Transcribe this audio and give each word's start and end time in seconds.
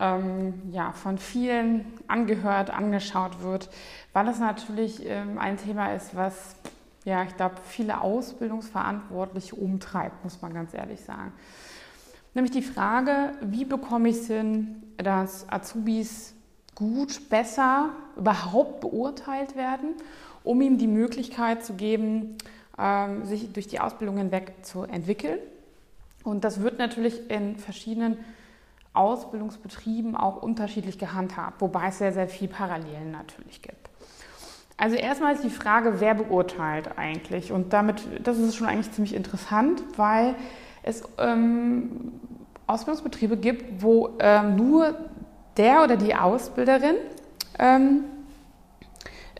ähm, 0.00 0.54
ja, 0.70 0.92
von 0.92 1.18
vielen 1.18 1.84
angehört, 2.06 2.70
angeschaut 2.70 3.42
wird, 3.42 3.68
weil 4.12 4.28
es 4.28 4.38
natürlich 4.38 5.04
ähm, 5.04 5.38
ein 5.38 5.56
Thema 5.56 5.92
ist, 5.92 6.14
was, 6.14 6.56
ja, 7.04 7.24
ich 7.24 7.36
glaube, 7.36 7.56
viele 7.66 8.00
Ausbildungsverantwortliche 8.00 9.56
umtreibt, 9.56 10.22
muss 10.24 10.40
man 10.40 10.54
ganz 10.54 10.74
ehrlich 10.74 11.00
sagen. 11.00 11.32
Nämlich 12.34 12.52
die 12.52 12.62
Frage, 12.62 13.32
wie 13.40 13.64
bekomme 13.64 14.08
ich 14.08 14.16
es 14.18 14.26
hin, 14.28 14.82
dass 14.96 15.50
Azubis 15.50 16.34
gut, 16.74 17.28
besser, 17.28 17.90
überhaupt 18.16 18.80
beurteilt 18.80 19.56
werden, 19.56 19.94
um 20.44 20.60
ihm 20.60 20.78
die 20.78 20.86
Möglichkeit 20.86 21.64
zu 21.64 21.74
geben, 21.74 22.36
ähm, 22.78 23.24
sich 23.24 23.52
durch 23.52 23.66
die 23.66 23.80
Ausbildung 23.80 24.18
hinweg 24.18 24.54
zu 24.62 24.84
entwickeln. 24.84 25.40
Und 26.22 26.44
das 26.44 26.60
wird 26.60 26.78
natürlich 26.78 27.28
in 27.30 27.56
verschiedenen 27.56 28.18
Ausbildungsbetrieben 28.92 30.16
auch 30.16 30.42
unterschiedlich 30.42 30.98
gehandhabt, 30.98 31.60
wobei 31.60 31.88
es 31.88 31.98
sehr, 31.98 32.12
sehr 32.12 32.28
viel 32.28 32.48
Parallelen 32.48 33.12
natürlich 33.12 33.62
gibt. 33.62 33.88
Also 34.76 34.96
erstmal 34.96 35.34
ist 35.34 35.42
die 35.42 35.50
Frage, 35.50 36.00
wer 36.00 36.14
beurteilt 36.14 36.98
eigentlich? 36.98 37.52
Und 37.52 37.72
damit, 37.72 38.02
das 38.22 38.38
ist 38.38 38.54
schon 38.54 38.68
eigentlich 38.68 38.92
ziemlich 38.92 39.14
interessant, 39.14 39.82
weil 39.96 40.36
es 40.84 41.02
ähm, 41.18 42.12
Ausbildungsbetriebe 42.68 43.36
gibt, 43.36 43.82
wo 43.82 44.10
ähm, 44.20 44.56
nur 44.56 44.94
der 45.56 45.82
oder 45.82 45.96
die 45.96 46.14
Ausbilderin 46.14 46.94
ähm, 47.58 48.04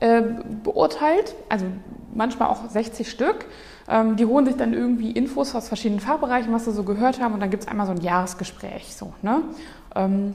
äh, 0.00 0.22
beurteilt, 0.62 1.36
also 1.48 1.66
manchmal 2.14 2.48
auch 2.48 2.68
60 2.68 3.08
Stück. 3.08 3.46
Ähm, 3.88 4.16
die 4.16 4.26
holen 4.26 4.44
sich 4.44 4.56
dann 4.56 4.74
irgendwie 4.74 5.10
Infos 5.10 5.54
aus 5.54 5.68
verschiedenen 5.68 6.00
Fachbereichen, 6.00 6.52
was 6.52 6.66
sie 6.66 6.72
so 6.72 6.82
gehört 6.82 7.20
haben, 7.20 7.34
und 7.34 7.40
dann 7.40 7.50
gibt 7.50 7.62
es 7.62 7.68
einmal 7.68 7.86
so 7.86 7.92
ein 7.92 8.00
Jahresgespräch. 8.00 8.94
So, 8.94 9.12
ne? 9.22 9.42
Ähm, 9.94 10.34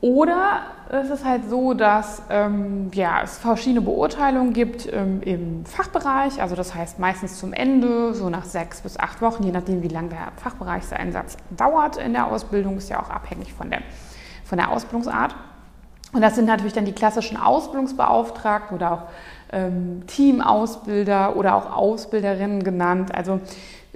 oder 0.00 0.60
es 0.90 1.08
ist 1.08 1.24
halt 1.24 1.48
so, 1.48 1.72
dass 1.72 2.20
ähm, 2.28 2.90
ja, 2.92 3.22
es 3.22 3.38
verschiedene 3.38 3.80
Beurteilungen 3.80 4.52
gibt 4.52 4.86
ähm, 4.92 5.22
im 5.22 5.64
Fachbereich, 5.64 6.42
also 6.42 6.54
das 6.54 6.74
heißt 6.74 6.98
meistens 6.98 7.38
zum 7.38 7.54
Ende, 7.54 8.12
so 8.12 8.28
nach 8.28 8.44
sechs 8.44 8.82
bis 8.82 8.98
acht 8.98 9.22
Wochen, 9.22 9.44
je 9.44 9.52
nachdem, 9.52 9.82
wie 9.82 9.88
lange 9.88 10.10
der 10.10 10.32
Fachbereichseinsatz 10.36 11.38
dauert 11.56 11.96
in 11.96 12.12
der 12.12 12.26
Ausbildung, 12.26 12.76
ist 12.76 12.90
ja 12.90 13.00
auch 13.00 13.08
abhängig 13.08 13.54
von 13.54 13.70
der, 13.70 13.80
von 14.44 14.58
der 14.58 14.70
Ausbildungsart. 14.70 15.34
Und 16.14 16.22
das 16.22 16.36
sind 16.36 16.46
natürlich 16.46 16.72
dann 16.72 16.84
die 16.84 16.92
klassischen 16.92 17.36
Ausbildungsbeauftragten 17.36 18.76
oder 18.76 18.92
auch 18.92 19.02
ähm, 19.52 20.04
Teamausbilder 20.06 21.36
oder 21.36 21.56
auch 21.56 21.76
Ausbilderinnen 21.76 22.62
genannt. 22.62 23.12
Also 23.12 23.40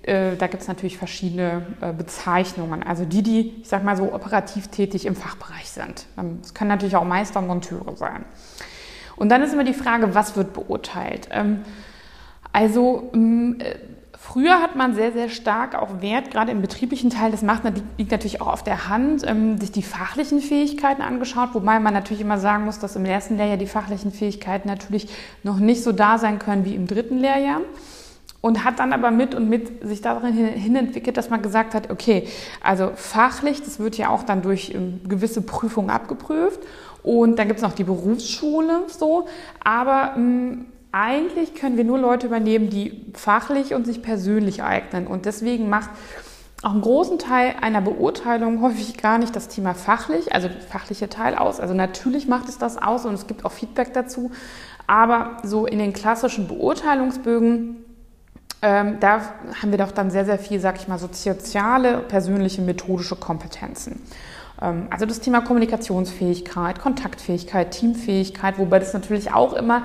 äh, 0.03 0.37
da 0.37 0.49
gibt 0.49 0.63
es 0.63 0.69
natürlich 0.69 0.99
verschiedene 0.99 1.63
äh, 1.81 1.93
Bezeichnungen. 1.93 2.83
Also 2.83 3.05
die, 3.05 3.23
die, 3.23 3.61
ich 3.63 3.69
sag 3.69 3.85
mal 3.85 3.97
so, 3.97 4.13
operativ 4.13 4.67
tätig 4.67 5.07
im 5.07 5.15
Fachbereich 5.15 5.71
sind. 5.71 6.07
Ähm, 6.19 6.41
es 6.43 6.55
können 6.55 6.69
natürlich 6.69 6.97
auch 6.97 7.05
Meister 7.05 7.39
und 7.39 7.47
Monteure 7.47 7.97
sein. 7.97 8.25
Und 9.15 9.29
dann 9.31 9.41
ist 9.43 9.53
immer 9.53 9.65
die 9.65 9.73
Frage, 9.73 10.15
was 10.15 10.37
wird 10.37 10.53
beurteilt? 10.55 11.29
Ähm, 11.31 11.61
also 12.53 13.11
ähm, 13.15 13.59
äh, 13.61 13.77
Früher 14.21 14.61
hat 14.61 14.75
man 14.75 14.97
sehr, 14.97 15.13
sehr 15.13 15.29
stark 15.29 15.77
auch 15.77 16.03
Wert, 16.03 16.33
gerade 16.33 16.51
im 16.51 16.61
betrieblichen 16.61 17.09
Teil, 17.09 17.31
das 17.31 17.43
macht, 17.43 17.63
liegt 17.99 18.11
natürlich 18.11 18.41
auch 18.41 18.49
auf 18.49 18.65
der 18.65 18.89
Hand, 18.89 19.23
ähm, 19.25 19.59
sich 19.59 19.71
die 19.71 19.85
fachlichen 19.85 20.41
Fähigkeiten 20.41 21.03
angeschaut, 21.03 21.51
wobei 21.53 21.79
man 21.79 21.95
natürlich 21.95 22.23
immer 22.23 22.39
sagen 22.39 22.65
muss, 22.65 22.81
dass 22.81 22.97
im 22.97 23.05
ersten 23.05 23.37
Lehrjahr 23.37 23.57
die 23.57 23.69
fachlichen 23.69 24.11
Fähigkeiten 24.11 24.67
natürlich 24.67 25.09
noch 25.45 25.59
nicht 25.59 25.85
so 25.85 25.93
da 25.93 26.19
sein 26.19 26.41
können 26.41 26.65
wie 26.65 26.75
im 26.75 26.89
dritten 26.89 27.19
Lehrjahr. 27.19 27.61
Und 28.41 28.65
hat 28.65 28.79
dann 28.79 28.93
aber 28.93 29.11
mit 29.11 29.35
und 29.35 29.49
mit 29.49 29.85
sich 29.87 30.01
darin 30.01 30.33
hin 30.33 30.77
entwickelt, 30.77 31.17
dass 31.17 31.29
man 31.29 31.43
gesagt 31.43 31.75
hat, 31.75 31.91
okay, 31.91 32.29
also 32.63 32.93
fachlich, 32.95 33.63
das 33.63 33.81
wird 33.81 33.99
ja 33.99 34.11
auch 34.11 34.23
dann 34.23 34.43
durch 34.43 34.73
ähm, 34.75 35.01
gewisse 35.09 35.43
Prüfungen 35.43 35.91
abgeprüft. 35.91 36.61
Und 37.03 37.39
dann 37.39 37.49
gibt 37.49 37.59
es 37.59 37.65
noch 37.65 37.73
die 37.73 37.85
Berufsschule 37.85 38.83
so. 38.87 39.27
Aber 39.65 40.15
ähm, 40.17 40.67
eigentlich 40.93 41.55
können 41.55 41.77
wir 41.77 41.85
nur 41.85 41.99
Leute 41.99 42.27
übernehmen, 42.27 42.71
die 42.71 43.05
fachlich 43.15 43.75
und 43.75 43.85
sich 43.85 44.03
persönlich 44.03 44.63
eignen. 44.63 45.07
Und 45.07 45.27
deswegen 45.27 45.69
macht 45.69 45.91
auch 46.63 46.73
einen 46.73 46.81
großen 46.81 47.19
Teil 47.19 47.55
einer 47.61 47.81
Beurteilung 47.81 48.63
häufig 48.63 48.97
gar 48.97 49.19
nicht 49.19 49.37
das 49.37 49.49
Thema 49.49 49.75
fachlich, 49.75 50.35
also 50.35 50.49
fachliche 50.69 51.09
Teil 51.09 51.37
aus. 51.37 51.61
Also 51.61 51.75
natürlich 51.75 52.27
macht 52.27 52.49
es 52.49 52.59
das 52.59 52.77
aus 52.79 53.05
und 53.05 53.15
es 53.15 53.27
gibt 53.27 53.45
auch 53.45 53.53
Feedback 53.53 53.93
dazu. 53.93 54.33
Aber 54.87 55.37
so 55.45 55.67
in 55.67 55.79
den 55.79 55.93
klassischen 55.93 56.49
Beurteilungsbögen, 56.49 57.85
ähm, 58.63 58.97
da 58.99 59.21
haben 59.63 59.71
wir 59.71 59.79
doch 59.79 59.93
dann 59.93 60.11
sehr, 60.11 60.25
sehr 60.25 60.39
viel, 60.39 60.59
sag 60.59 60.81
ich 60.81 60.89
mal, 60.89 60.99
soziale, 60.99 61.99
persönliche, 61.99 62.63
methodische 62.63 63.15
Kompetenzen. 63.15 64.03
Ähm, 64.61 64.89
also 64.91 65.07
das 65.07 65.21
Thema 65.21 65.43
Kommunikationsfähigkeit, 65.43 66.81
Kontaktfähigkeit, 66.81 67.71
Teamfähigkeit, 67.71 68.59
wobei 68.59 68.81
das 68.81 68.95
natürlich 68.95 69.33
auch 69.33 69.53
immer 69.53 69.85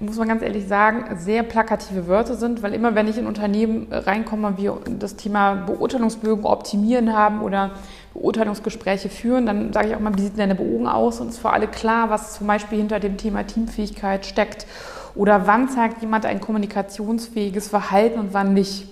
muss 0.00 0.16
man 0.16 0.28
ganz 0.28 0.42
ehrlich 0.42 0.68
sagen, 0.68 1.16
sehr 1.16 1.42
plakative 1.42 2.06
Wörter 2.06 2.34
sind, 2.34 2.62
weil 2.62 2.74
immer 2.74 2.94
wenn 2.94 3.08
ich 3.08 3.16
in 3.16 3.26
Unternehmen 3.26 3.86
reinkomme 3.90 4.48
und 4.48 4.58
wir 4.58 4.78
das 4.98 5.16
Thema 5.16 5.54
Beurteilungsbögen 5.54 6.44
optimieren 6.44 7.16
haben 7.16 7.40
oder 7.40 7.70
Beurteilungsgespräche 8.12 9.08
führen, 9.08 9.46
dann 9.46 9.72
sage 9.72 9.88
ich 9.88 9.96
auch 9.96 10.00
mal, 10.00 10.14
wie 10.16 10.22
sieht 10.22 10.32
denn 10.32 10.50
deine 10.50 10.54
Bogen 10.54 10.86
aus 10.86 11.20
und 11.20 11.28
es 11.28 11.36
ist 11.36 11.40
für 11.40 11.50
alle 11.50 11.66
klar, 11.66 12.10
was 12.10 12.34
zum 12.34 12.46
Beispiel 12.46 12.78
hinter 12.78 13.00
dem 13.00 13.16
Thema 13.16 13.44
Teamfähigkeit 13.44 14.26
steckt 14.26 14.66
oder 15.14 15.46
wann 15.46 15.70
zeigt 15.70 16.02
jemand 16.02 16.26
ein 16.26 16.40
kommunikationsfähiges 16.40 17.68
Verhalten 17.68 18.20
und 18.20 18.34
wann 18.34 18.52
nicht. 18.52 18.86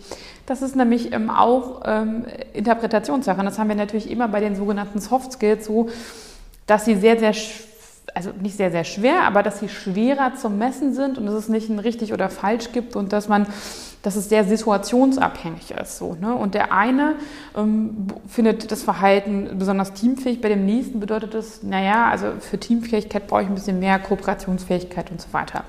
Das 0.47 0.63
ist 0.63 0.77
nämlich 0.77 1.13
ähm, 1.13 1.31
auch 1.31 1.83
ähm, 1.85 2.25
Interpretationssache. 2.53 3.39
Und 3.39 3.47
das 3.47 3.59
haben 3.59 3.69
wir 3.69 3.77
natürlich 3.77 4.11
immer 4.11 4.29
bei 4.29 4.41
den 4.41 4.57
sogenannten 4.57 5.01
Soft 5.01 5.33
Skills 5.33 5.67
so, 5.67 5.89
dass 6.67 6.85
sie 6.85 6.97
sehr, 6.97 7.19
sehr 7.19 7.33
also 8.15 8.31
nicht 8.41 8.57
sehr, 8.57 8.71
sehr 8.71 8.85
schwer, 8.85 9.23
aber 9.23 9.43
dass 9.43 9.59
sie 9.59 9.69
schwerer 9.69 10.35
zu 10.35 10.49
messen 10.49 10.95
sind 10.95 11.19
und 11.19 11.27
dass 11.27 11.35
es 11.35 11.49
nicht 11.49 11.69
ein 11.69 11.81
richtig 11.81 12.13
oder 12.13 12.31
falsch 12.31 12.73
gibt 12.73 12.95
und 12.97 13.13
dass 13.13 13.29
man, 13.29 13.47
dass 14.03 14.15
es 14.17 14.29
sehr 14.29 14.45
situationsabhängig 14.45 15.73
ist. 15.73 15.99
So, 15.99 16.17
ne? 16.21 16.35
Und 16.35 16.55
der 16.55 16.73
eine 16.73 17.17
ähm, 17.57 18.07
findet 18.29 18.71
das 18.71 18.85
Verhalten 18.85 19.51
besonders 19.59 19.93
teamfähig, 19.95 20.41
bei 20.41 20.49
dem 20.49 20.65
nächsten 20.65 21.01
bedeutet 21.01 21.35
es, 21.35 21.63
naja, 21.63 22.09
also 22.09 22.27
für 22.41 22.59
Teamfähigkeit 22.59 23.27
brauche 23.27 23.43
ich 23.43 23.49
ein 23.49 23.55
bisschen 23.55 23.81
mehr 23.81 23.99
Kooperationsfähigkeit 23.99 25.11
und 25.11 25.21
so 25.21 25.33
weiter. 25.33 25.65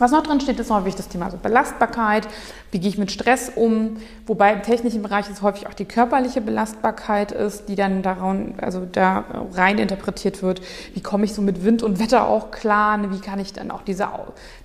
Was 0.00 0.12
noch 0.12 0.22
drin 0.22 0.40
steht, 0.40 0.58
ist 0.58 0.70
häufig 0.70 0.94
das 0.94 1.08
Thema 1.08 1.30
so 1.30 1.36
Belastbarkeit. 1.36 2.26
Wie 2.72 2.80
gehe 2.80 2.88
ich 2.88 2.96
mit 2.96 3.12
Stress 3.12 3.52
um? 3.54 3.98
Wobei 4.26 4.54
im 4.54 4.62
technischen 4.62 5.02
Bereich 5.02 5.28
es 5.30 5.42
häufig 5.42 5.66
auch 5.66 5.74
die 5.74 5.84
körperliche 5.84 6.40
Belastbarkeit 6.40 7.32
ist, 7.32 7.68
die 7.68 7.76
dann 7.76 8.02
daran, 8.02 8.54
also 8.62 8.86
da 8.90 9.24
rein 9.52 9.76
interpretiert 9.76 10.42
wird. 10.42 10.62
Wie 10.94 11.02
komme 11.02 11.26
ich 11.26 11.34
so 11.34 11.42
mit 11.42 11.66
Wind 11.66 11.82
und 11.82 12.00
Wetter 12.00 12.26
auch 12.26 12.50
klar? 12.50 12.98
Wie 13.12 13.20
kann 13.20 13.38
ich 13.40 13.52
dann 13.52 13.70
auch 13.70 13.82
diese, 13.82 14.08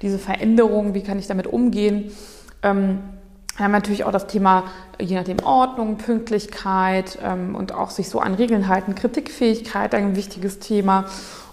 diese 0.01 0.19
Veränderungen, 0.19 0.93
wie 0.93 1.03
kann 1.03 1.19
ich 1.19 1.27
damit 1.27 1.47
umgehen? 1.47 2.11
Ähm, 2.63 2.99
wir 3.57 3.65
haben 3.65 3.73
natürlich 3.73 4.05
auch 4.05 4.11
das 4.11 4.27
Thema, 4.27 4.63
je 5.01 5.15
nachdem 5.15 5.39
Ordnung, 5.43 5.97
Pünktlichkeit 5.97 7.19
ähm, 7.21 7.55
und 7.55 7.73
auch 7.73 7.89
sich 7.89 8.07
so 8.07 8.19
an 8.21 8.35
Regeln 8.35 8.69
halten, 8.69 8.95
Kritikfähigkeit, 8.95 9.95
ein 9.95 10.15
wichtiges 10.15 10.59
Thema 10.59 11.05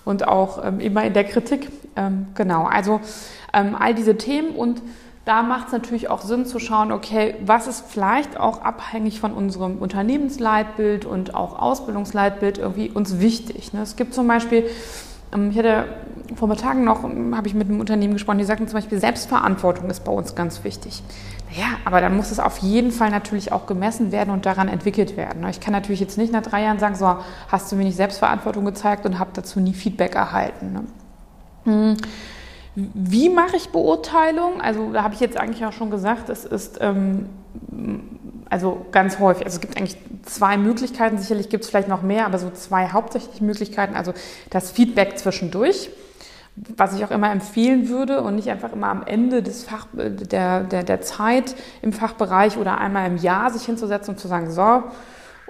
und 0.05 0.27
auch 0.27 0.65
ähm, 0.65 0.81
immer 0.81 1.05
in 1.05 1.13
der 1.13 1.25
Kritik. 1.25 1.71
Ähm, 1.97 2.27
genau, 2.35 2.65
also 2.65 3.01
ähm, 3.53 3.77
all 3.79 3.95
diese 3.95 4.17
Themen 4.17 4.55
und 4.57 4.83
da 5.25 5.43
macht 5.43 5.69
es 5.69 5.73
natürlich 5.73 6.11
auch 6.11 6.23
Sinn 6.23 6.47
zu 6.47 6.59
schauen, 6.59 6.91
okay, 6.91 7.37
was 7.45 7.69
ist 7.69 7.85
vielleicht 7.89 8.37
auch 8.39 8.63
abhängig 8.63 9.21
von 9.21 9.33
unserem 9.33 9.79
Unternehmensleitbild 9.79 11.05
und 11.05 11.35
auch 11.35 11.61
Ausbildungsleitbild 11.61 12.59
irgendwie 12.59 12.91
uns 12.91 13.21
wichtig. 13.21 13.73
Ne? 13.73 13.83
Es 13.83 13.95
gibt 13.95 14.15
zum 14.15 14.27
Beispiel, 14.27 14.69
ich 15.51 15.59
hatte 15.59 15.87
vor 16.37 16.49
ein 16.49 16.57
paar 16.57 16.63
Tagen 16.63 16.85
noch, 16.85 17.05
ähm, 17.05 17.37
habe 17.37 17.49
ich 17.49 17.55
mit 17.55 17.69
einem 17.69 17.81
Unternehmen 17.81 18.13
gesprochen, 18.15 18.39
die 18.39 18.45
sagten 18.45 18.69
zum 18.69 18.75
Beispiel, 18.75 18.99
Selbstverantwortung 18.99 19.89
ist 19.91 20.05
bei 20.05 20.13
uns 20.13 20.35
ganz 20.35 20.65
wichtig. 20.65 21.03
Ja, 21.55 21.67
aber 21.85 22.01
dann 22.01 22.17
muss 22.17 22.31
es 22.31 22.41
auf 22.41 22.59
jeden 22.59 22.93
Fall 22.93 23.11
natürlich 23.11 23.53
auch 23.53 23.67
gemessen 23.67 24.11
werden 24.11 24.31
und 24.31 24.47
daran 24.47 24.69
entwickelt 24.69 25.17
werden. 25.17 25.43
Ne? 25.43 25.51
Ich 25.51 25.61
kann 25.61 25.73
natürlich 25.73 26.01
jetzt 26.01 26.17
nicht 26.17 26.33
nach 26.33 26.43
drei 26.43 26.63
Jahren 26.63 26.79
sagen, 26.79 26.95
so, 26.95 27.17
hast 27.49 27.71
du 27.71 27.77
mir 27.77 27.85
nicht 27.85 27.97
Selbstverantwortung 27.97 28.65
gezeigt 28.65 29.05
und 29.05 29.19
habe 29.19 29.31
dazu 29.35 29.61
nie 29.61 29.75
Feedback 29.75 30.15
erhalten. 30.15 30.73
Ne? 30.73 30.85
Hm. 31.65 31.97
Wie 32.75 33.29
mache 33.29 33.57
ich 33.57 33.69
Beurteilung? 33.69 34.63
Also 34.63 34.93
da 34.93 35.03
habe 35.03 35.13
ich 35.13 35.21
jetzt 35.21 35.37
eigentlich 35.37 35.67
auch 35.67 35.73
schon 35.73 35.91
gesagt, 35.91 36.31
es 36.31 36.47
ist 36.47 36.79
ähm, 36.81 37.27
also 38.49 38.87
ganz 38.93 39.19
häufig. 39.19 39.45
Also 39.45 39.57
es 39.57 39.61
gibt 39.61 39.77
eigentlich 39.77 39.97
zwei 40.23 40.57
Möglichkeiten. 40.57 41.19
Sicherlich 41.19 41.49
gibt 41.49 41.65
es 41.65 41.71
vielleicht 41.71 41.89
noch 41.89 42.03
mehr, 42.03 42.27
aber 42.27 42.39
so 42.39 42.51
zwei 42.51 42.89
hauptsächliche 42.89 43.45
Möglichkeiten. 43.45 43.95
Also 43.95 44.13
das 44.51 44.71
Feedback 44.71 45.19
zwischendurch. 45.19 45.91
was 46.77 46.95
ich 46.95 47.03
auch 47.05 47.11
immer 47.11 47.33
empfehlen 47.33 47.89
würde 47.89 48.21
und 48.21 48.35
nicht 48.35 48.51
einfach 48.51 48.73
immer 48.73 48.89
am 48.89 49.03
Ende 49.07 49.43
des 49.43 49.65
Fach, 49.65 49.87
der, 49.95 50.65
der, 50.65 50.83
der 50.83 51.01
Zeit 51.01 51.55
im 51.81 51.95
Fachbereich 51.95 52.59
oder 52.59 52.79
einmal 52.79 53.07
im 53.07 53.17
Jahr 53.17 53.51
sich 53.51 53.65
hinzusetzen 53.65 54.15
und 54.15 54.21
zu 54.21 54.29
sagen, 54.29 54.51
so, 54.51 54.83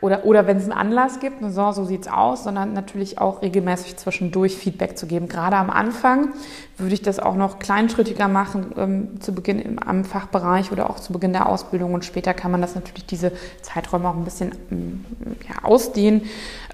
oder, 0.03 0.25
oder 0.25 0.49
wenn 0.49 0.57
es 0.57 0.65
einen 0.65 0.73
Anlass 0.73 1.21
gibt, 1.21 1.37
so, 1.41 1.73
so 1.73 1.85
sieht 1.85 2.03
es 2.03 2.09
aus, 2.09 2.43
sondern 2.43 2.73
natürlich 2.73 3.19
auch 3.19 3.41
regelmäßig 3.41 3.97
zwischendurch 3.97 4.57
Feedback 4.57 4.99
zu 4.99 5.07
geben. 5.07 5.29
Gerade 5.29 5.57
am 5.57 5.71
Anfang 5.71 6.31
würde 6.77 6.93
ich 6.93 7.03
das 7.03 7.21
auch 7.21 7.37
noch 7.37 7.61
kleinschrittiger 7.61 8.27
machen, 8.27 8.73
ähm, 8.77 9.21
zu 9.21 9.33
Beginn 9.33 9.61
im, 9.61 9.79
am 9.79 10.05
Fachbereich 10.05 10.73
oder 10.73 10.91
auch 10.91 10.99
zu 10.99 11.13
Beginn 11.13 11.33
der 11.33 11.49
Ausbildung. 11.49 11.95
Und 11.95 12.05
später 12.05 12.35
kann 12.35 12.51
man 12.51 12.61
das 12.61 12.75
natürlich 12.75 13.07
diese 13.07 13.31
Zeiträume 13.63 14.09
auch 14.09 14.17
ein 14.17 14.25
bisschen 14.25 14.53
ähm, 14.73 15.05
ja, 15.49 15.63
ausdehnen. 15.63 16.23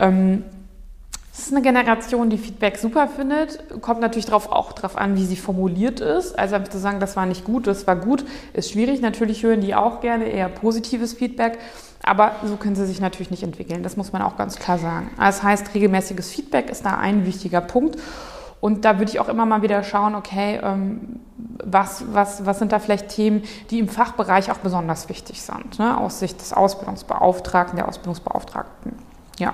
Ähm, 0.00 0.44
es 1.30 1.40
ist 1.40 1.52
eine 1.52 1.60
Generation, 1.60 2.30
die 2.30 2.38
Feedback 2.38 2.78
super 2.78 3.08
findet. 3.08 3.62
Kommt 3.82 4.00
natürlich 4.00 4.26
drauf, 4.26 4.50
auch 4.50 4.72
darauf 4.72 4.96
an, 4.96 5.16
wie 5.16 5.26
sie 5.26 5.36
formuliert 5.36 6.00
ist. 6.00 6.36
Also 6.36 6.54
einfach 6.54 6.70
zu 6.70 6.78
sagen, 6.78 6.98
das 6.98 7.14
war 7.14 7.26
nicht 7.26 7.44
gut, 7.44 7.66
das 7.66 7.86
war 7.86 7.94
gut, 7.94 8.24
ist 8.54 8.72
schwierig. 8.72 9.02
Natürlich 9.02 9.42
hören 9.42 9.60
die 9.60 9.74
auch 9.74 10.00
gerne 10.00 10.24
eher 10.24 10.48
positives 10.48 11.12
Feedback. 11.12 11.58
Aber 12.08 12.36
so 12.42 12.56
können 12.56 12.74
sie 12.74 12.86
sich 12.86 13.00
natürlich 13.00 13.30
nicht 13.30 13.42
entwickeln. 13.42 13.82
Das 13.82 13.98
muss 13.98 14.12
man 14.12 14.22
auch 14.22 14.38
ganz 14.38 14.58
klar 14.58 14.78
sagen. 14.78 15.10
Das 15.18 15.42
heißt, 15.42 15.74
regelmäßiges 15.74 16.30
Feedback 16.30 16.70
ist 16.70 16.86
da 16.86 16.96
ein 16.96 17.26
wichtiger 17.26 17.60
Punkt. 17.60 17.98
Und 18.60 18.86
da 18.86 18.98
würde 18.98 19.12
ich 19.12 19.20
auch 19.20 19.28
immer 19.28 19.44
mal 19.44 19.60
wieder 19.60 19.84
schauen, 19.84 20.14
okay, 20.14 20.58
ähm, 20.62 21.20
was, 21.62 22.04
was, 22.12 22.46
was 22.46 22.58
sind 22.58 22.72
da 22.72 22.78
vielleicht 22.78 23.10
Themen, 23.10 23.42
die 23.70 23.78
im 23.78 23.88
Fachbereich 23.88 24.50
auch 24.50 24.56
besonders 24.56 25.10
wichtig 25.10 25.42
sind, 25.42 25.78
ne? 25.78 25.98
aus 25.98 26.18
Sicht 26.18 26.40
des 26.40 26.54
Ausbildungsbeauftragten, 26.54 27.76
der 27.76 27.86
Ausbildungsbeauftragten. 27.86 28.94
Ja. 29.38 29.52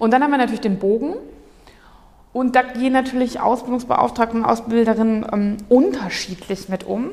Und 0.00 0.10
dann 0.10 0.24
haben 0.24 0.32
wir 0.32 0.38
natürlich 0.38 0.60
den 0.60 0.80
Bogen. 0.80 1.14
Und 2.32 2.56
da 2.56 2.62
gehen 2.62 2.92
natürlich 2.92 3.40
Ausbildungsbeauftragten 3.40 4.42
und 4.42 4.50
Ausbilderinnen 4.50 5.24
ähm, 5.32 5.56
unterschiedlich 5.68 6.68
mit 6.68 6.82
um. 6.82 7.10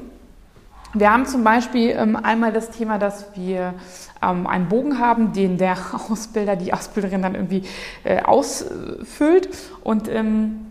Wir 0.94 1.14
haben 1.14 1.26
zum 1.26 1.44
Beispiel 1.44 1.92
ähm, 1.92 2.16
einmal 2.16 2.52
das 2.52 2.72
Thema, 2.72 2.98
dass 2.98 3.36
wir 3.36 3.76
ähm, 4.22 4.48
einen 4.48 4.68
Bogen 4.68 5.00
haben, 5.00 5.34
den 5.34 5.58
der 5.58 5.78
Ausbilder, 6.10 6.56
die 6.56 6.74
Ausbilderin 6.74 7.22
dann 7.22 7.36
irgendwie 7.36 7.64
äh, 8.04 8.22
ausfüllt 8.24 9.50
und 9.84 10.08
ähm, 10.08 10.66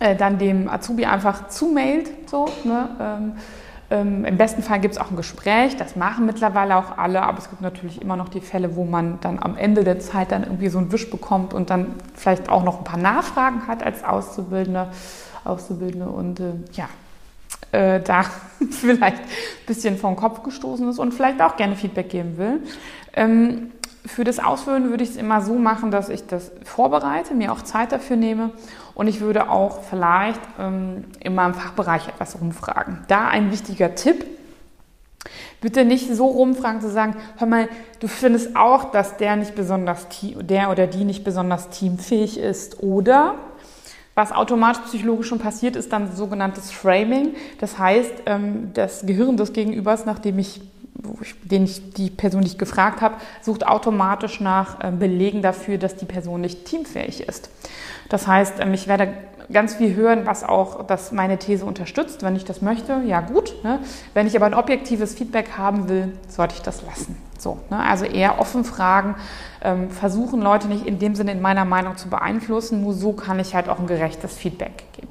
äh, 0.00 0.14
dann 0.14 0.38
dem 0.38 0.68
Azubi 0.68 1.06
einfach 1.06 1.48
zumailt. 1.48 2.10
So, 2.28 2.46
ne? 2.64 2.88
Ähm, 3.00 3.32
ähm, 3.90 4.24
Im 4.26 4.36
besten 4.36 4.62
Fall 4.62 4.80
gibt 4.80 4.94
es 4.94 5.00
auch 5.00 5.10
ein 5.10 5.16
Gespräch, 5.16 5.76
das 5.76 5.96
machen 5.96 6.26
mittlerweile 6.26 6.76
auch 6.76 6.98
alle, 6.98 7.22
aber 7.22 7.38
es 7.38 7.48
gibt 7.48 7.62
natürlich 7.62 8.02
immer 8.02 8.16
noch 8.16 8.28
die 8.28 8.42
Fälle, 8.42 8.76
wo 8.76 8.84
man 8.84 9.18
dann 9.22 9.38
am 9.38 9.56
Ende 9.56 9.82
der 9.82 9.98
Zeit 9.98 10.30
dann 10.30 10.42
irgendwie 10.42 10.68
so 10.68 10.76
einen 10.76 10.92
Wisch 10.92 11.08
bekommt 11.08 11.54
und 11.54 11.70
dann 11.70 11.94
vielleicht 12.14 12.50
auch 12.50 12.64
noch 12.64 12.78
ein 12.78 12.84
paar 12.84 12.98
Nachfragen 12.98 13.66
hat 13.66 13.82
als 13.82 14.04
Auszubildende. 14.04 14.88
Auszubildende 15.44 16.06
und 16.06 16.40
äh, 16.40 16.52
ja, 16.72 16.88
äh, 17.72 18.00
da 18.00 18.24
vielleicht 18.70 19.18
ein 19.18 19.66
bisschen 19.66 19.96
vom 19.98 20.16
Kopf 20.16 20.42
gestoßen 20.42 20.88
ist 20.88 20.98
und 20.98 21.12
vielleicht 21.12 21.40
auch 21.42 21.56
gerne 21.56 21.76
Feedback 21.76 22.08
geben 22.10 22.38
will. 22.38 22.60
Ähm, 23.14 23.72
für 24.06 24.24
das 24.24 24.38
Ausfüllen 24.38 24.90
würde 24.90 25.04
ich 25.04 25.10
es 25.10 25.16
immer 25.16 25.42
so 25.42 25.54
machen, 25.54 25.90
dass 25.90 26.08
ich 26.08 26.26
das 26.26 26.50
vorbereite, 26.64 27.34
mir 27.34 27.52
auch 27.52 27.62
Zeit 27.62 27.92
dafür 27.92 28.16
nehme 28.16 28.50
und 28.94 29.06
ich 29.06 29.20
würde 29.20 29.50
auch 29.50 29.82
vielleicht 29.82 30.40
ähm, 30.58 31.04
in 31.20 31.34
meinem 31.34 31.54
Fachbereich 31.54 32.08
etwas 32.08 32.40
rumfragen. 32.40 33.04
Da 33.08 33.28
ein 33.28 33.52
wichtiger 33.52 33.94
Tipp. 33.94 34.24
Bitte 35.60 35.84
nicht 35.84 36.14
so 36.14 36.26
rumfragen 36.26 36.80
zu 36.80 36.88
sagen, 36.90 37.16
hör 37.36 37.48
mal, 37.48 37.68
du 38.00 38.08
findest 38.08 38.56
auch, 38.56 38.92
dass 38.92 39.16
der 39.16 39.36
nicht 39.36 39.54
besonders 39.56 40.06
der 40.40 40.70
oder 40.70 40.86
die 40.86 41.04
nicht 41.04 41.24
besonders 41.24 41.68
teamfähig 41.68 42.38
ist 42.38 42.82
oder 42.82 43.34
was 44.18 44.32
automatisch 44.32 44.82
psychologisch 44.82 45.28
schon 45.28 45.38
passiert, 45.38 45.76
ist 45.76 45.92
dann 45.92 46.14
sogenanntes 46.14 46.72
Framing. 46.72 47.36
Das 47.60 47.78
heißt, 47.78 48.24
ähm, 48.26 48.72
das 48.74 49.06
Gehirn 49.06 49.36
des 49.36 49.52
Gegenübers, 49.52 50.06
nachdem 50.06 50.40
ich, 50.40 50.60
den 51.44 51.62
ich 51.62 51.92
die 51.92 52.10
Person 52.10 52.40
nicht 52.40 52.58
gefragt 52.58 53.00
habe, 53.00 53.14
sucht 53.42 53.64
automatisch 53.64 54.40
nach 54.40 54.78
ähm, 54.82 54.98
Belegen 54.98 55.40
dafür, 55.40 55.78
dass 55.78 55.94
die 55.94 56.04
Person 56.04 56.40
nicht 56.40 56.64
teamfähig 56.64 57.28
ist. 57.28 57.48
Das 58.08 58.26
heißt, 58.26 58.54
ähm, 58.58 58.74
ich 58.74 58.88
werde 58.88 59.14
ganz 59.52 59.76
viel 59.76 59.94
hören, 59.94 60.26
was 60.26 60.42
auch 60.42 60.84
das 60.84 61.12
meine 61.12 61.38
These 61.38 61.64
unterstützt. 61.64 62.24
Wenn 62.24 62.34
ich 62.34 62.44
das 62.44 62.60
möchte, 62.60 63.00
ja 63.06 63.20
gut. 63.20 63.54
Ne? 63.62 63.78
Wenn 64.14 64.26
ich 64.26 64.34
aber 64.34 64.46
ein 64.46 64.54
objektives 64.54 65.14
Feedback 65.14 65.56
haben 65.56 65.88
will, 65.88 66.12
sollte 66.26 66.56
ich 66.56 66.62
das 66.62 66.82
lassen. 66.82 67.16
So, 67.40 67.58
ne? 67.70 67.78
Also 67.78 68.04
eher 68.04 68.40
offen 68.40 68.64
fragen, 68.64 69.14
ähm, 69.62 69.90
versuchen 69.90 70.40
Leute 70.40 70.68
nicht 70.68 70.86
in 70.86 70.98
dem 70.98 71.14
Sinne 71.14 71.32
in 71.32 71.40
meiner 71.40 71.64
Meinung 71.64 71.96
zu 71.96 72.08
beeinflussen. 72.08 72.82
Nur 72.82 72.94
so 72.94 73.12
kann 73.12 73.38
ich 73.40 73.54
halt 73.54 73.68
auch 73.68 73.78
ein 73.78 73.86
gerechtes 73.86 74.36
Feedback 74.36 74.84
geben. 74.92 75.08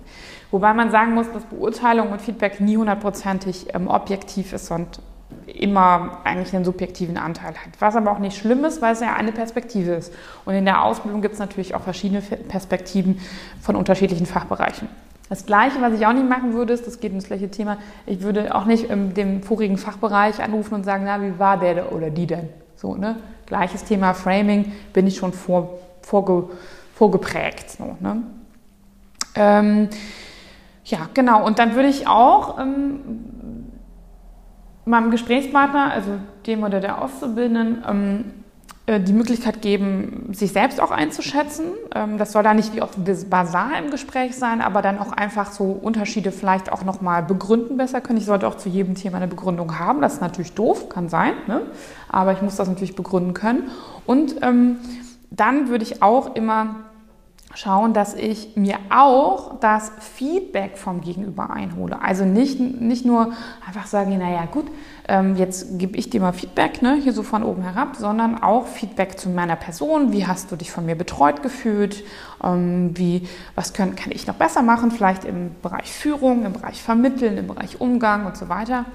Wobei 0.52 0.74
man 0.74 0.92
sagen 0.92 1.14
muss, 1.14 1.32
dass 1.32 1.44
Beurteilung 1.44 2.12
und 2.12 2.22
Feedback 2.22 2.60
nie 2.60 2.78
hundertprozentig 2.78 3.74
ähm, 3.74 3.88
objektiv 3.88 4.54
ist 4.54 4.72
und 4.72 5.02
immer 5.46 6.20
eigentlich 6.24 6.56
einen 6.56 6.66
subjektiven 6.66 7.18
Anteil 7.18 7.50
hat. 7.50 7.70
Was 7.80 7.96
aber 7.96 8.12
auch 8.12 8.20
nicht 8.20 8.38
schlimm 8.38 8.64
ist, 8.66 8.82
weil 8.82 8.94
es 8.94 9.00
ja 9.00 9.16
eine 9.16 9.32
Perspektive 9.32 9.94
ist. 9.94 10.14
Und 10.46 10.54
in 10.54 10.66
der 10.66 10.84
Ausbildung 10.84 11.22
gibt 11.22 11.34
es 11.34 11.40
natürlich 11.40 11.76
auch 11.76 11.82
verschiedene 11.82 12.22
Perspektiven 12.22 13.20
von 13.62 13.76
unterschiedlichen 13.76 14.26
Fachbereichen. 14.26 14.88
Das 15.30 15.46
Gleiche, 15.46 15.82
was 15.82 15.94
ich 15.94 16.06
auch 16.06 16.14
nicht 16.14 16.28
machen 16.28 16.54
würde, 16.54 16.74
ist, 16.74 16.88
das 16.88 17.00
geht 17.00 17.12
ins 17.12 17.28
gleiche 17.28 17.52
Thema, 17.52 17.78
ich 18.06 18.22
würde 18.22 18.56
auch 18.56 18.66
nicht 18.66 18.90
in 18.90 19.14
dem 19.14 19.44
vorigen 19.44 19.78
Fachbereich 19.78 20.42
anrufen 20.42 20.76
und 20.76 20.84
sagen, 20.84 21.04
na, 21.06 21.22
wie 21.22 21.38
war 21.38 21.60
der 21.60 21.92
oder 21.92 22.10
die 22.10 22.28
denn? 22.28 22.50
So, 22.76 22.96
ne? 22.96 23.18
Gleiches 23.46 23.84
Thema 23.84 24.14
Framing, 24.14 24.72
bin 24.94 25.08
ich 25.08 25.18
schon 25.18 25.34
vor, 25.34 25.80
vorge, 26.02 26.50
vorgeprägt. 26.94 27.72
So, 27.72 27.98
ne? 28.00 28.24
ähm, 29.36 29.90
ja, 30.86 31.10
genau. 31.14 31.46
Und 31.46 31.60
dann 31.60 31.76
würde 31.76 31.90
ich 31.90 32.08
auch 32.08 32.60
ähm, 32.60 33.00
meinem 34.86 35.12
Gesprächspartner, 35.12 35.92
also 35.92 36.12
dem 36.46 36.64
oder 36.64 36.80
der 36.80 37.02
Auszubildenden, 37.02 37.84
ähm, 37.88 38.26
äh, 38.30 38.37
die 39.02 39.12
Möglichkeit 39.12 39.62
geben, 39.62 40.30
sich 40.32 40.54
selbst 40.54 40.80
auch 40.80 40.92
einzuschätzen. 40.92 41.66
Ähm, 41.94 42.18
das 42.18 42.32
soll 42.32 42.44
da 42.44 42.54
nicht 42.54 42.74
wie 42.74 42.82
auf 42.82 42.92
Basar 43.30 43.78
im 43.78 43.92
Gespräch 43.92 44.38
sein, 44.38 44.62
aber 44.62 44.82
dann 44.82 44.98
auch 44.98 45.12
einfach 45.12 45.52
so 45.52 45.66
Unterschiede 45.66 46.32
vielleicht 46.32 46.72
auch 46.72 46.86
nochmal 46.86 47.22
begründen 47.22 47.76
besser 47.76 48.00
können. 48.00 48.18
Ich 48.18 48.26
sollte 48.26 48.48
auch 48.48 48.56
zu 48.56 48.70
jedem 48.70 48.96
Thema 48.96 49.18
eine 49.18 49.28
Begründung 49.28 49.78
haben. 49.78 50.02
Das 50.02 50.14
ist 50.14 50.22
natürlich 50.22 50.54
doof, 50.54 50.88
kann 50.88 51.10
sein, 51.10 51.34
ne? 51.48 51.64
aber 52.08 52.32
ich 52.32 52.42
muss 52.42 52.56
das 52.56 52.70
natürlich 52.70 52.96
begründen 52.96 53.34
können. 53.34 53.70
Und 54.06 54.36
ähm, 54.42 54.78
dann 55.32 55.68
würde 55.68 55.84
ich 55.84 56.02
auch 56.02 56.36
immer 56.36 56.87
schauen, 57.58 57.94
dass 57.94 58.14
ich 58.14 58.56
mir 58.56 58.78
auch 58.92 59.60
das 59.60 59.92
Feedback 60.00 60.78
vom 60.78 61.02
Gegenüber 61.02 61.50
einhole. 61.50 62.00
Also 62.00 62.24
nicht, 62.24 62.60
nicht 62.60 63.04
nur 63.04 63.34
einfach 63.66 63.88
sagen, 63.88 64.16
naja 64.16 64.46
gut, 64.46 64.68
ähm, 65.08 65.36
jetzt 65.38 65.80
gebe 65.80 65.98
ich 65.98 66.12
dir 66.12 66.22
mal 66.22 66.34
Feedback, 66.34 66.84
ne, 66.84 67.00
hier 67.02 67.14
so 67.14 67.24
von 67.24 67.42
oben 67.42 67.64
herab, 67.64 67.96
sondern 67.96 68.44
auch 68.44 68.68
Feedback 68.68 69.18
zu 69.18 69.30
meiner 69.30 69.56
Person. 69.56 70.12
Wie 70.12 70.28
hast 70.28 70.52
du 70.52 70.56
dich 70.56 70.72
von 70.72 70.86
mir 70.86 70.96
betreut 70.96 71.42
gefühlt? 71.42 72.04
Ähm, 72.44 72.92
wie, 72.94 73.28
was 73.56 73.74
können, 73.74 73.96
kann 73.96 74.12
ich 74.12 74.28
noch 74.28 74.36
besser 74.36 74.62
machen? 74.62 74.92
Vielleicht 74.92 75.26
im 75.26 75.56
Bereich 75.64 75.92
Führung, 75.92 76.46
im 76.46 76.54
Bereich 76.54 76.84
Vermitteln, 76.84 77.40
im 77.40 77.48
Bereich 77.48 77.82
Umgang 77.82 78.28
und 78.28 78.38
so 78.38 78.50
weiter. 78.50 78.86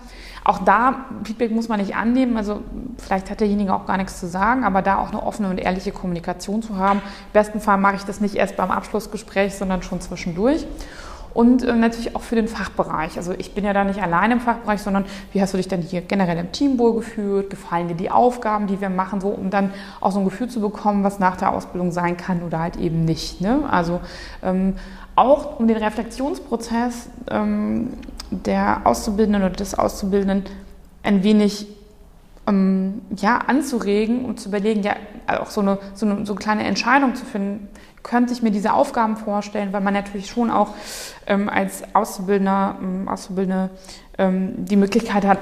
Auch 0.45 0.59
da, 0.59 1.05
Feedback 1.23 1.53
muss 1.53 1.69
man 1.69 1.79
nicht 1.79 1.95
annehmen, 1.95 2.37
also 2.37 2.63
vielleicht 2.99 3.31
hat 3.31 3.39
derjenige 3.39 3.73
auch 3.73 3.87
gar 3.87 3.97
nichts 3.97 4.19
zu 4.19 4.27
sagen, 4.27 4.65
aber 4.65 4.83
da 4.83 4.99
auch 4.99 5.11
eine 5.11 5.23
offene 5.23 5.49
und 5.49 5.59
ehrliche 5.59 5.93
Kommunikation 5.93 6.63
zu 6.63 6.77
haben. 6.77 6.99
Im 6.99 7.33
besten 7.33 7.61
Fall 7.61 7.79
mache 7.79 7.95
ich 7.95 8.03
das 8.03 8.21
nicht 8.21 8.35
erst 8.35 8.52
beim 8.57 8.71
Abschlussgespräch, 8.71 9.55
sondern 9.55 9.83
schon 9.83 10.01
zwischendurch. 10.01 10.67
Und 11.35 11.65
äh, 11.65 11.75
natürlich 11.75 12.15
auch 12.15 12.23
für 12.23 12.35
den 12.35 12.49
Fachbereich. 12.49 13.17
Also 13.17 13.33
ich 13.33 13.55
bin 13.55 13.65
ja 13.65 13.73
da 13.73 13.85
nicht 13.85 14.03
allein 14.03 14.33
im 14.33 14.41
Fachbereich, 14.41 14.83
sondern 14.83 15.07
wie 15.33 15.41
hast 15.41 15.55
du 15.55 15.57
dich 15.57 15.69
denn 15.69 15.81
hier 15.81 16.03
generell 16.03 16.37
im 16.37 16.53
Team 16.53 16.79
wohlgefühlt? 16.79 17.49
Gefallen 17.49 17.89
dir 17.89 17.95
die 17.95 18.11
Aufgaben, 18.11 18.67
die 18.67 18.81
wir 18.81 18.91
machen, 18.91 19.21
so 19.21 19.29
um 19.29 19.49
dann 19.49 19.73
auch 20.01 20.13
so 20.13 20.19
ein 20.19 20.25
Gefühl 20.25 20.49
zu 20.49 20.61
bekommen, 20.61 21.05
was 21.05 21.19
nach 21.19 21.37
der 21.37 21.53
Ausbildung 21.53 21.91
sein 21.91 22.17
kann 22.17 22.43
oder 22.43 22.59
halt 22.59 22.77
eben 22.77 23.05
nicht. 23.05 23.41
Ne? 23.41 23.61
Also 23.71 24.01
ähm, 24.43 24.75
auch 25.17 25.59
um 25.59 25.69
den 25.69 25.79
Reflexionsprozess 25.79 27.09
ähm, 27.31 27.95
der 28.31 28.83
Auszubildenden 28.85 29.43
oder 29.43 29.55
des 29.55 29.79
Auszubildenden 29.79 30.45
ein 31.03 31.23
wenig 31.23 31.67
ähm, 32.47 33.03
ja, 33.17 33.39
anzuregen 33.39 34.25
und 34.25 34.41
zu 34.41 34.49
überlegen, 34.49 34.83
ja, 34.83 34.97
auch 35.41 35.51
so 35.51 35.61
eine, 35.61 35.79
so 35.95 36.07
eine 36.07 36.27
so 36.27 36.35
kleine 36.35 36.65
Entscheidung 36.65 37.15
zu 37.15 37.25
finden, 37.25 37.69
könnte 38.03 38.33
ich 38.33 38.43
mir 38.43 38.51
diese 38.51 38.73
Aufgaben 38.73 39.17
vorstellen, 39.17 39.73
weil 39.73 39.81
man 39.81 39.95
natürlich 39.95 40.29
schon 40.29 40.51
auch 40.51 40.71
ähm, 41.27 41.49
als 41.49 41.83
Auszubildender, 41.95 42.77
ähm, 42.83 43.09
Auszubildende 43.09 43.71
ähm, 44.19 44.65
die 44.65 44.77
Möglichkeit 44.77 45.25
hat, 45.25 45.39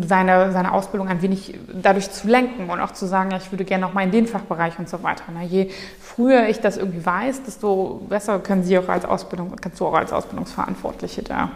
seine, 0.00 0.52
seine 0.52 0.72
Ausbildung 0.72 1.08
ein 1.08 1.22
wenig 1.22 1.58
dadurch 1.72 2.10
zu 2.10 2.28
lenken 2.28 2.68
und 2.68 2.80
auch 2.80 2.92
zu 2.92 3.06
sagen, 3.06 3.30
ja, 3.30 3.36
ich 3.38 3.50
würde 3.52 3.64
gerne 3.64 3.86
noch 3.86 3.94
mal 3.94 4.02
in 4.02 4.10
den 4.10 4.26
Fachbereich 4.26 4.78
und 4.78 4.88
so 4.88 5.02
weiter. 5.02 5.24
Na, 5.32 5.42
je 5.42 5.70
früher 6.00 6.48
ich 6.48 6.60
das 6.60 6.76
irgendwie 6.76 7.04
weiß, 7.04 7.44
desto 7.44 8.02
besser 8.08 8.38
können 8.40 8.64
Sie 8.64 8.78
auch 8.78 8.88
als 8.88 9.04
Ausbildung, 9.04 9.54
kannst 9.60 9.80
du 9.80 9.86
auch 9.86 9.94
als 9.94 10.12
Ausbildungsverantwortliche 10.12 11.22
da 11.22 11.52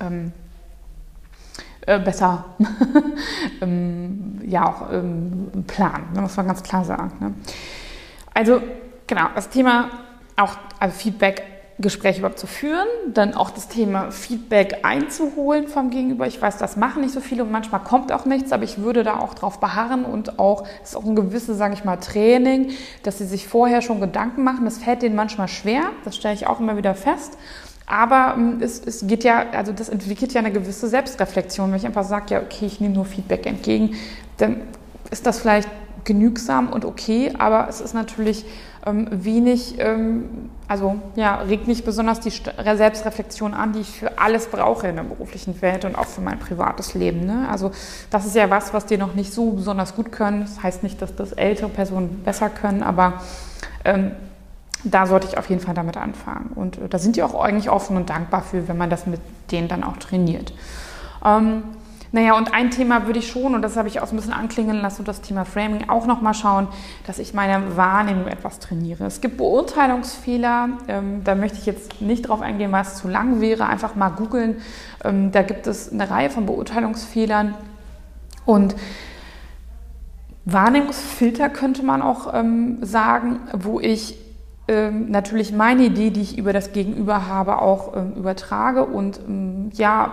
ähm, 0.00 0.32
äh, 1.86 1.98
besser 1.98 2.44
ähm, 3.60 4.40
ja 4.46 4.68
auch 4.68 4.92
ähm, 4.92 5.64
planen, 5.66 6.12
ne, 6.14 6.20
muss 6.20 6.36
man 6.36 6.46
ganz 6.46 6.62
klar 6.62 6.84
sagen. 6.84 7.12
Ne? 7.20 7.34
Also 8.34 8.62
genau, 9.06 9.26
das 9.34 9.48
Thema 9.48 9.90
auch 10.36 10.56
also 10.78 10.94
Feedback 10.94 11.42
Gespräche 11.78 12.20
überhaupt 12.20 12.38
zu 12.38 12.46
führen, 12.46 12.86
dann 13.08 13.34
auch 13.34 13.50
das 13.50 13.68
Thema 13.68 14.10
Feedback 14.10 14.78
einzuholen 14.84 15.68
vom 15.68 15.90
Gegenüber. 15.90 16.26
Ich 16.26 16.40
weiß, 16.40 16.58
das 16.58 16.76
machen 16.76 17.02
nicht 17.02 17.12
so 17.12 17.20
viele 17.20 17.42
und 17.44 17.50
manchmal 17.50 17.82
kommt 17.82 18.12
auch 18.12 18.24
nichts, 18.24 18.52
aber 18.52 18.62
ich 18.62 18.78
würde 18.78 19.02
da 19.02 19.18
auch 19.18 19.34
drauf 19.34 19.58
beharren 19.58 20.04
und 20.04 20.38
auch, 20.38 20.64
es 20.82 20.90
ist 20.90 20.96
auch 20.96 21.04
ein 21.04 21.16
gewisses, 21.16 21.58
sage 21.58 21.74
ich 21.74 21.84
mal, 21.84 21.96
Training, 21.96 22.70
dass 23.02 23.18
sie 23.18 23.26
sich 23.26 23.48
vorher 23.48 23.82
schon 23.82 24.00
Gedanken 24.00 24.44
machen. 24.44 24.64
Das 24.64 24.78
fällt 24.78 25.02
denen 25.02 25.16
manchmal 25.16 25.48
schwer, 25.48 25.82
das 26.04 26.16
stelle 26.16 26.34
ich 26.34 26.46
auch 26.46 26.60
immer 26.60 26.76
wieder 26.76 26.94
fest. 26.94 27.36
Aber 27.86 28.34
ähm, 28.36 28.58
es, 28.60 28.80
es 28.84 29.06
geht 29.06 29.24
ja, 29.24 29.46
also 29.52 29.72
das 29.72 29.88
entwickelt 29.88 30.32
ja 30.32 30.40
eine 30.40 30.52
gewisse 30.52 30.88
Selbstreflexion. 30.88 31.70
Wenn 31.70 31.78
ich 31.78 31.86
einfach 31.86 32.04
sage, 32.04 32.34
ja, 32.34 32.40
okay, 32.40 32.66
ich 32.66 32.80
nehme 32.80 32.94
nur 32.94 33.04
Feedback 33.04 33.44
entgegen, 33.46 33.96
dann 34.38 34.60
ist 35.10 35.26
das 35.26 35.40
vielleicht 35.40 35.68
genügsam 36.04 36.68
und 36.68 36.84
okay, 36.84 37.32
aber 37.38 37.68
es 37.68 37.80
ist 37.80 37.94
natürlich 37.94 38.44
ähm, 38.84 39.08
wenig, 39.10 39.76
ähm, 39.78 40.50
also 40.66 40.96
ja, 41.14 41.36
regt 41.36 41.68
nicht 41.68 41.84
besonders 41.84 42.20
die 42.20 42.30
Selbstreflexion 42.30 43.54
an, 43.54 43.72
die 43.72 43.80
ich 43.80 43.90
für 43.90 44.18
alles 44.18 44.46
brauche 44.46 44.88
in 44.88 44.96
der 44.96 45.04
beruflichen 45.04 45.60
Welt 45.62 45.84
und 45.84 45.96
auch 45.96 46.06
für 46.06 46.20
mein 46.20 46.38
privates 46.38 46.94
Leben. 46.94 47.24
Ne? 47.24 47.46
Also 47.48 47.70
das 48.10 48.26
ist 48.26 48.34
ja 48.34 48.50
was, 48.50 48.74
was 48.74 48.86
die 48.86 48.96
noch 48.96 49.14
nicht 49.14 49.32
so 49.32 49.52
besonders 49.52 49.94
gut 49.94 50.10
können. 50.10 50.40
Das 50.40 50.62
heißt 50.62 50.82
nicht, 50.82 51.00
dass 51.00 51.14
das 51.14 51.32
ältere 51.32 51.68
Personen 51.68 52.22
besser 52.24 52.50
können, 52.50 52.82
aber 52.82 53.22
ähm, 53.84 54.12
da 54.84 55.06
sollte 55.06 55.28
ich 55.28 55.38
auf 55.38 55.48
jeden 55.48 55.60
Fall 55.60 55.74
damit 55.74 55.96
anfangen. 55.96 56.50
Und 56.54 56.78
äh, 56.78 56.88
da 56.88 56.98
sind 56.98 57.16
die 57.16 57.22
auch 57.22 57.40
eigentlich 57.40 57.70
offen 57.70 57.96
und 57.96 58.10
dankbar 58.10 58.42
für, 58.42 58.66
wenn 58.66 58.76
man 58.76 58.90
das 58.90 59.06
mit 59.06 59.20
denen 59.52 59.68
dann 59.68 59.84
auch 59.84 59.96
trainiert. 59.98 60.52
Ähm, 61.24 61.62
naja, 62.14 62.36
und 62.36 62.52
ein 62.52 62.70
Thema 62.70 63.06
würde 63.06 63.18
ich 63.18 63.28
schon, 63.28 63.54
und 63.54 63.62
das 63.62 63.78
habe 63.78 63.88
ich 63.88 64.00
auch 64.00 64.06
so 64.06 64.12
ein 64.12 64.16
bisschen 64.16 64.34
anklingen 64.34 64.76
lassen, 64.82 65.04
das 65.04 65.22
Thema 65.22 65.46
Framing 65.46 65.88
auch 65.88 66.06
nochmal 66.06 66.34
schauen, 66.34 66.68
dass 67.06 67.18
ich 67.18 67.32
meine 67.32 67.76
Wahrnehmung 67.76 68.26
etwas 68.26 68.58
trainiere. 68.58 69.04
Es 69.06 69.22
gibt 69.22 69.38
Beurteilungsfehler, 69.38 70.68
ähm, 70.88 71.24
da 71.24 71.34
möchte 71.34 71.56
ich 71.56 71.64
jetzt 71.64 72.02
nicht 72.02 72.28
drauf 72.28 72.42
eingehen, 72.42 72.70
weil 72.70 72.82
es 72.82 72.96
zu 72.96 73.08
lang 73.08 73.40
wäre. 73.40 73.66
Einfach 73.66 73.94
mal 73.94 74.10
googeln. 74.10 74.60
Ähm, 75.02 75.32
da 75.32 75.42
gibt 75.42 75.66
es 75.66 75.90
eine 75.90 76.10
Reihe 76.10 76.28
von 76.28 76.44
Beurteilungsfehlern. 76.44 77.54
Und 78.44 78.76
Wahrnehmungsfilter 80.44 81.48
könnte 81.48 81.82
man 81.82 82.02
auch 82.02 82.34
ähm, 82.34 82.78
sagen, 82.82 83.40
wo 83.54 83.80
ich 83.80 84.18
ähm, 84.68 85.10
natürlich 85.10 85.52
meine 85.52 85.86
Idee, 85.86 86.10
die 86.10 86.20
ich 86.20 86.38
über 86.38 86.52
das 86.52 86.72
Gegenüber 86.72 87.26
habe, 87.26 87.60
auch 87.60 87.96
ähm, 87.96 88.12
übertrage 88.14 88.84
und 88.84 89.18
ähm, 89.26 89.70
ja, 89.72 90.12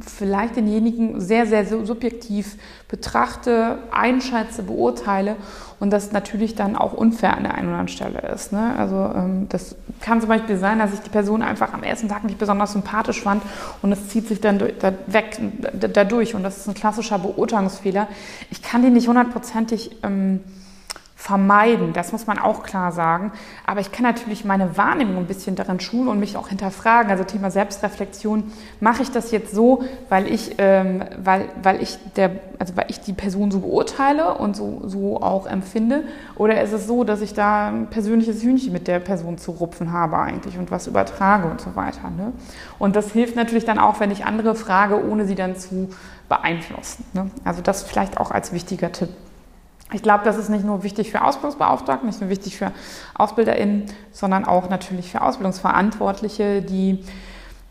vielleicht 0.00 0.56
denjenigen 0.56 1.20
sehr, 1.20 1.44
sehr 1.46 1.66
subjektiv 1.66 2.56
betrachte, 2.88 3.78
einschätze, 3.90 4.62
beurteile 4.62 5.36
und 5.80 5.90
das 5.90 6.12
natürlich 6.12 6.54
dann 6.54 6.76
auch 6.76 6.94
unfair 6.94 7.36
an 7.36 7.42
der 7.42 7.54
einen 7.54 7.68
oder 7.68 7.78
anderen 7.78 7.88
Stelle 7.88 8.20
ist. 8.32 8.52
Ne? 8.52 8.74
Also 8.78 9.12
ähm, 9.14 9.46
das 9.50 9.76
kann 10.00 10.20
zum 10.20 10.30
Beispiel 10.30 10.56
sein, 10.56 10.78
dass 10.78 10.94
ich 10.94 11.00
die 11.00 11.10
Person 11.10 11.42
einfach 11.42 11.74
am 11.74 11.82
ersten 11.82 12.08
Tag 12.08 12.24
nicht 12.24 12.38
besonders 12.38 12.72
sympathisch 12.72 13.20
fand 13.20 13.42
und 13.82 13.92
es 13.92 14.08
zieht 14.08 14.28
sich 14.28 14.40
dann 14.40 14.58
da 14.58 14.94
weg 15.08 15.38
dadurch 15.78 16.34
und 16.34 16.42
das 16.42 16.56
ist 16.56 16.68
ein 16.68 16.74
klassischer 16.74 17.18
Beurteilungsfehler. 17.18 18.08
Ich 18.50 18.62
kann 18.62 18.80
den 18.80 18.94
nicht 18.94 19.08
hundertprozentig 19.08 19.90
ähm, 20.02 20.40
vermeiden. 21.30 21.92
Das 21.92 22.10
muss 22.10 22.26
man 22.26 22.40
auch 22.40 22.64
klar 22.64 22.90
sagen. 22.90 23.30
Aber 23.64 23.78
ich 23.78 23.92
kann 23.92 24.02
natürlich 24.02 24.44
meine 24.44 24.76
Wahrnehmung 24.76 25.18
ein 25.18 25.26
bisschen 25.26 25.54
darin 25.54 25.78
schulen 25.78 26.08
und 26.08 26.18
mich 26.18 26.36
auch 26.36 26.48
hinterfragen. 26.48 27.08
Also 27.08 27.22
Thema 27.22 27.52
Selbstreflexion. 27.52 28.50
Mache 28.80 29.02
ich 29.02 29.12
das 29.12 29.30
jetzt 29.30 29.54
so, 29.54 29.84
weil 30.08 30.26
ich, 30.26 30.56
ähm, 30.58 31.04
weil, 31.22 31.48
weil 31.62 31.80
ich 31.80 31.98
der, 32.16 32.32
also 32.58 32.76
weil 32.76 32.86
ich 32.88 32.98
die 32.98 33.12
Person 33.12 33.52
so 33.52 33.60
beurteile 33.60 34.34
und 34.38 34.56
so, 34.56 34.82
so 34.86 35.22
auch 35.22 35.46
empfinde? 35.46 36.02
Oder 36.34 36.60
ist 36.62 36.72
es 36.72 36.88
so, 36.88 37.04
dass 37.04 37.20
ich 37.20 37.32
da 37.32 37.68
ein 37.68 37.86
persönliches 37.86 38.42
Hühnchen 38.42 38.72
mit 38.72 38.88
der 38.88 38.98
Person 38.98 39.38
zu 39.38 39.52
rupfen 39.52 39.92
habe 39.92 40.18
eigentlich 40.18 40.58
und 40.58 40.72
was 40.72 40.88
übertrage 40.88 41.46
und 41.46 41.60
so 41.60 41.76
weiter? 41.76 42.10
Ne? 42.10 42.32
Und 42.80 42.96
das 42.96 43.12
hilft 43.12 43.36
natürlich 43.36 43.64
dann 43.64 43.78
auch, 43.78 44.00
wenn 44.00 44.10
ich 44.10 44.24
andere 44.24 44.56
frage, 44.56 45.00
ohne 45.08 45.26
sie 45.26 45.36
dann 45.36 45.54
zu 45.54 45.90
beeinflussen. 46.28 47.04
Ne? 47.12 47.30
Also 47.44 47.62
das 47.62 47.84
vielleicht 47.84 48.18
auch 48.18 48.32
als 48.32 48.52
wichtiger 48.52 48.90
Tipp. 48.90 49.10
Ich 49.92 50.02
glaube, 50.02 50.24
das 50.24 50.36
ist 50.36 50.48
nicht 50.48 50.64
nur 50.64 50.82
wichtig 50.82 51.10
für 51.10 51.22
Ausbildungsbeauftragte, 51.24 52.06
nicht 52.06 52.20
nur 52.20 52.30
wichtig 52.30 52.56
für 52.56 52.72
AusbilderInnen, 53.14 53.86
sondern 54.12 54.44
auch 54.44 54.68
natürlich 54.68 55.10
für 55.10 55.22
Ausbildungsverantwortliche, 55.22 56.62
die 56.62 57.04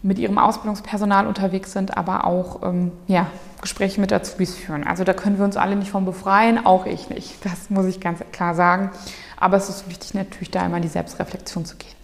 mit 0.01 0.17
ihrem 0.19 0.37
Ausbildungspersonal 0.37 1.27
unterwegs 1.27 1.73
sind, 1.73 1.97
aber 1.97 2.25
auch 2.25 2.63
ähm, 2.63 2.91
ja, 3.07 3.27
Gespräche 3.61 3.99
mit 3.99 4.13
Azubis 4.13 4.55
führen. 4.55 4.85
Also 4.85 5.03
da 5.03 5.13
können 5.13 5.37
wir 5.37 5.45
uns 5.45 5.57
alle 5.57 5.75
nicht 5.75 5.91
von 5.91 6.05
befreien, 6.05 6.65
auch 6.65 6.85
ich 6.85 7.09
nicht. 7.09 7.43
Das 7.45 7.69
muss 7.69 7.85
ich 7.85 7.99
ganz 7.99 8.21
klar 8.31 8.55
sagen. 8.55 8.91
Aber 9.37 9.57
es 9.57 9.69
ist 9.69 9.89
wichtig, 9.89 10.13
natürlich 10.13 10.51
da 10.51 10.65
immer 10.65 10.77
in 10.77 10.83
die 10.83 10.89
Selbstreflexion 10.89 11.65
zu 11.65 11.75
gehen. 11.75 11.98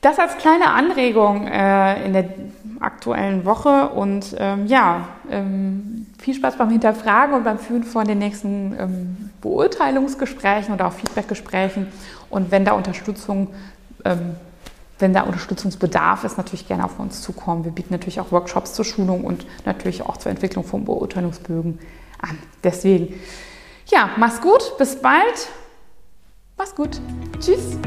Das 0.00 0.18
als 0.18 0.36
kleine 0.36 0.70
Anregung 0.70 1.46
äh, 1.46 2.04
in 2.04 2.12
der 2.12 2.24
aktuellen 2.80 3.44
Woche 3.44 3.88
und 3.88 4.36
ähm, 4.38 4.66
ja, 4.66 5.08
ähm, 5.30 6.06
viel 6.18 6.34
Spaß 6.34 6.56
beim 6.56 6.70
Hinterfragen 6.70 7.34
und 7.34 7.44
beim 7.44 7.58
Führen 7.58 7.84
von 7.84 8.06
den 8.06 8.18
nächsten 8.18 8.76
ähm, 8.78 9.30
Beurteilungsgesprächen 9.40 10.74
oder 10.74 10.88
auch 10.88 10.92
Feedbackgesprächen 10.92 11.88
und 12.30 12.50
wenn 12.50 12.64
da 12.64 12.72
Unterstützung, 12.72 13.48
ähm, 14.04 14.36
wenn 14.98 15.12
da 15.12 15.22
Unterstützungsbedarf 15.22 16.24
ist, 16.24 16.36
natürlich 16.36 16.66
gerne 16.66 16.84
auf 16.84 16.98
uns 16.98 17.20
zukommen. 17.22 17.64
Wir 17.64 17.72
bieten 17.72 17.92
natürlich 17.92 18.20
auch 18.20 18.32
Workshops 18.32 18.72
zur 18.74 18.84
Schulung 18.84 19.24
und 19.24 19.46
natürlich 19.64 20.02
auch 20.02 20.16
zur 20.16 20.30
Entwicklung 20.30 20.64
von 20.64 20.84
Beurteilungsbögen 20.84 21.78
an. 22.20 22.38
Deswegen, 22.64 23.14
ja, 23.86 24.10
mach's 24.16 24.40
gut, 24.40 24.76
bis 24.78 25.00
bald, 25.00 25.48
mach's 26.56 26.74
gut, 26.74 27.00
tschüss. 27.40 27.78